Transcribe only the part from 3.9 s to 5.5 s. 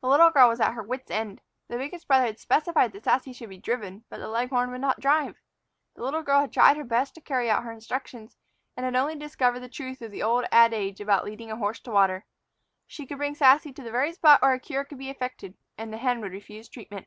but the leghorn would not drive.